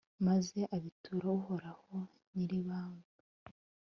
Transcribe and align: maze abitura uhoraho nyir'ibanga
maze 0.27 0.59
abitura 0.75 1.27
uhoraho 1.39 1.95
nyir'ibanga 2.33 3.09